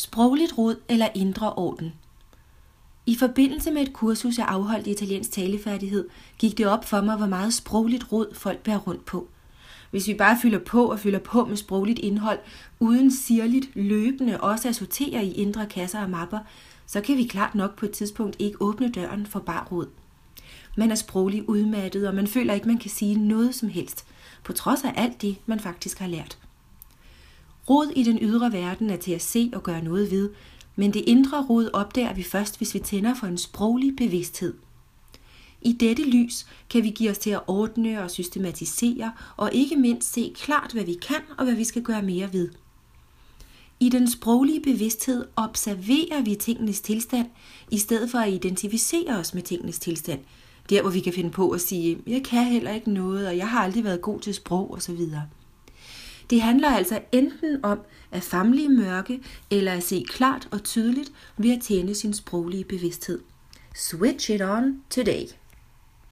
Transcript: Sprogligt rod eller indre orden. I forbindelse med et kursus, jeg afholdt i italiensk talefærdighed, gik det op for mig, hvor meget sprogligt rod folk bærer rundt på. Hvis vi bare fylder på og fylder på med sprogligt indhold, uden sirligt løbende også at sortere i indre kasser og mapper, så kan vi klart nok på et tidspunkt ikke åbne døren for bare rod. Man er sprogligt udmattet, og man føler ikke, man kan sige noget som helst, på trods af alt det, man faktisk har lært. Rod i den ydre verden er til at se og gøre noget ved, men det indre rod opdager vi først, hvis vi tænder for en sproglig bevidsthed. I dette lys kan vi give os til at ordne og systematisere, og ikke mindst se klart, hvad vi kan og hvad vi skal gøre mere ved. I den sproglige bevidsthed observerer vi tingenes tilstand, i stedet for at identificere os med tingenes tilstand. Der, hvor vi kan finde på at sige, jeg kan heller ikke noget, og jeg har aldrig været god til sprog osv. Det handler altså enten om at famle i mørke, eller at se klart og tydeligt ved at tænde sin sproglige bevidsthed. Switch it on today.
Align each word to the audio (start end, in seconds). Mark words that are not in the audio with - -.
Sprogligt 0.00 0.58
rod 0.58 0.76
eller 0.88 1.08
indre 1.14 1.52
orden. 1.52 1.92
I 3.06 3.16
forbindelse 3.16 3.70
med 3.70 3.82
et 3.82 3.92
kursus, 3.92 4.38
jeg 4.38 4.46
afholdt 4.48 4.86
i 4.86 4.90
italiensk 4.90 5.30
talefærdighed, 5.30 6.08
gik 6.38 6.58
det 6.58 6.66
op 6.66 6.84
for 6.84 7.00
mig, 7.00 7.16
hvor 7.16 7.26
meget 7.26 7.54
sprogligt 7.54 8.12
rod 8.12 8.34
folk 8.34 8.58
bærer 8.58 8.78
rundt 8.78 9.04
på. 9.04 9.28
Hvis 9.90 10.06
vi 10.06 10.14
bare 10.14 10.38
fylder 10.42 10.58
på 10.58 10.86
og 10.86 10.98
fylder 10.98 11.18
på 11.18 11.44
med 11.44 11.56
sprogligt 11.56 11.98
indhold, 11.98 12.38
uden 12.78 13.10
sirligt 13.10 13.76
løbende 13.76 14.40
også 14.40 14.68
at 14.68 14.74
sortere 14.74 15.24
i 15.24 15.32
indre 15.32 15.66
kasser 15.66 16.00
og 16.00 16.10
mapper, 16.10 16.38
så 16.86 17.00
kan 17.00 17.16
vi 17.16 17.24
klart 17.24 17.54
nok 17.54 17.76
på 17.78 17.86
et 17.86 17.92
tidspunkt 17.92 18.36
ikke 18.38 18.62
åbne 18.62 18.92
døren 18.92 19.26
for 19.26 19.40
bare 19.40 19.64
rod. 19.70 19.86
Man 20.76 20.90
er 20.90 20.94
sprogligt 20.94 21.44
udmattet, 21.46 22.08
og 22.08 22.14
man 22.14 22.26
føler 22.26 22.54
ikke, 22.54 22.68
man 22.68 22.78
kan 22.78 22.90
sige 22.90 23.28
noget 23.28 23.54
som 23.54 23.68
helst, 23.68 24.04
på 24.44 24.52
trods 24.52 24.84
af 24.84 24.92
alt 24.96 25.22
det, 25.22 25.36
man 25.46 25.60
faktisk 25.60 25.98
har 25.98 26.08
lært. 26.08 26.38
Rod 27.70 27.92
i 27.96 28.02
den 28.02 28.18
ydre 28.22 28.52
verden 28.52 28.90
er 28.90 28.96
til 28.96 29.12
at 29.12 29.22
se 29.22 29.50
og 29.54 29.62
gøre 29.62 29.84
noget 29.84 30.10
ved, 30.10 30.30
men 30.76 30.94
det 30.94 31.04
indre 31.06 31.46
rod 31.46 31.70
opdager 31.72 32.14
vi 32.14 32.22
først, 32.22 32.56
hvis 32.58 32.74
vi 32.74 32.78
tænder 32.78 33.14
for 33.14 33.26
en 33.26 33.38
sproglig 33.38 33.96
bevidsthed. 33.96 34.54
I 35.62 35.72
dette 35.72 36.02
lys 36.02 36.46
kan 36.70 36.82
vi 36.82 36.90
give 36.90 37.10
os 37.10 37.18
til 37.18 37.30
at 37.30 37.42
ordne 37.46 38.02
og 38.02 38.10
systematisere, 38.10 39.12
og 39.36 39.50
ikke 39.52 39.76
mindst 39.76 40.12
se 40.12 40.32
klart, 40.36 40.72
hvad 40.72 40.84
vi 40.84 40.94
kan 40.94 41.20
og 41.38 41.44
hvad 41.44 41.54
vi 41.54 41.64
skal 41.64 41.82
gøre 41.82 42.02
mere 42.02 42.32
ved. 42.32 42.48
I 43.80 43.88
den 43.88 44.10
sproglige 44.10 44.60
bevidsthed 44.60 45.26
observerer 45.36 46.22
vi 46.22 46.34
tingenes 46.34 46.80
tilstand, 46.80 47.26
i 47.70 47.78
stedet 47.78 48.10
for 48.10 48.18
at 48.18 48.32
identificere 48.32 49.18
os 49.18 49.34
med 49.34 49.42
tingenes 49.42 49.78
tilstand. 49.78 50.20
Der, 50.70 50.82
hvor 50.82 50.90
vi 50.90 51.00
kan 51.00 51.12
finde 51.12 51.30
på 51.30 51.50
at 51.50 51.60
sige, 51.60 51.98
jeg 52.06 52.22
kan 52.24 52.44
heller 52.44 52.72
ikke 52.72 52.90
noget, 52.90 53.28
og 53.28 53.36
jeg 53.36 53.48
har 53.48 53.60
aldrig 53.60 53.84
været 53.84 54.02
god 54.02 54.20
til 54.20 54.34
sprog 54.34 54.74
osv. 54.74 55.00
Det 56.30 56.42
handler 56.42 56.68
altså 56.68 57.00
enten 57.12 57.64
om 57.64 57.80
at 58.10 58.22
famle 58.22 58.62
i 58.62 58.68
mørke, 58.68 59.20
eller 59.50 59.72
at 59.72 59.82
se 59.82 60.04
klart 60.08 60.48
og 60.50 60.64
tydeligt 60.64 61.12
ved 61.36 61.56
at 61.56 61.62
tænde 61.62 61.94
sin 61.94 62.14
sproglige 62.14 62.64
bevidsthed. 62.64 63.20
Switch 63.76 64.30
it 64.30 64.42
on 64.42 64.82
today. 64.90 65.26